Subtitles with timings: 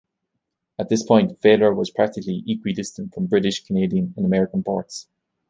[0.79, 5.07] At this point, Fehler was practically equidistant from British, Canadian and American ports.